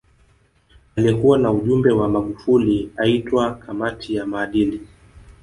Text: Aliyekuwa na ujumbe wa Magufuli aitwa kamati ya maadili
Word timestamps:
Aliyekuwa 0.95 1.37
na 1.37 1.51
ujumbe 1.51 1.91
wa 1.91 2.09
Magufuli 2.09 2.91
aitwa 2.97 3.55
kamati 3.55 4.15
ya 4.15 4.25
maadili 4.25 4.81